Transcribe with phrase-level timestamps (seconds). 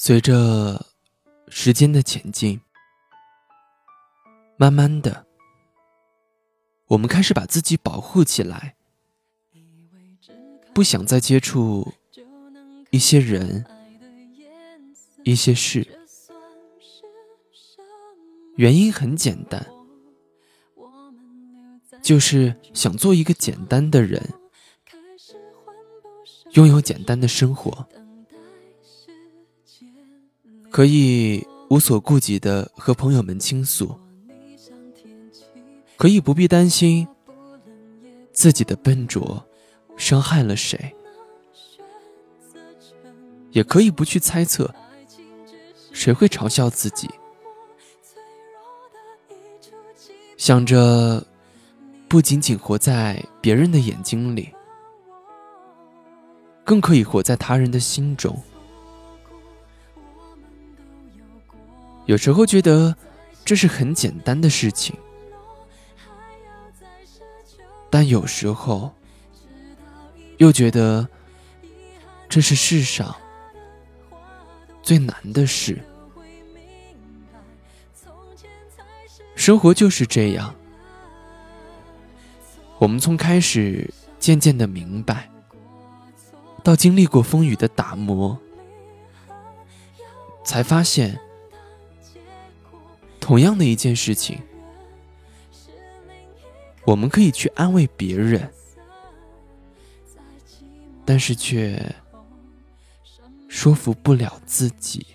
[0.00, 0.86] 随着
[1.48, 2.60] 时间的前进，
[4.56, 5.26] 慢慢的，
[6.86, 8.76] 我们开始把自己保护起来，
[10.72, 11.92] 不想再接触
[12.90, 13.66] 一些人、
[15.24, 15.84] 一些事。
[18.54, 19.66] 原因很简单，
[22.00, 24.32] 就是想做一个简单的人，
[26.52, 27.84] 拥有简单的生活。
[30.70, 33.94] 可以无所顾忌的和朋友们倾诉，
[35.96, 37.06] 可以不必担心
[38.32, 39.44] 自己的笨拙
[39.96, 40.94] 伤害了谁，
[43.50, 44.72] 也可以不去猜测
[45.92, 47.08] 谁会嘲笑自己，
[50.36, 51.26] 想着
[52.06, 54.54] 不仅仅活在别人的眼睛里，
[56.64, 58.40] 更可以活在他人的心中。
[62.08, 62.96] 有时候觉得
[63.44, 64.96] 这是很简单的事情，
[67.90, 68.90] 但有时候
[70.38, 71.06] 又觉得
[72.26, 73.14] 这是世上
[74.82, 75.78] 最难的事。
[79.36, 80.54] 生活就是这样，
[82.78, 85.28] 我们从开始渐渐的明白，
[86.64, 88.38] 到经历过风雨的打磨，
[90.42, 91.20] 才发现。
[93.28, 94.40] 同样的一件事情，
[96.86, 98.50] 我们可以去安慰别人，
[101.04, 101.94] 但是却
[103.46, 105.06] 说服不了自己。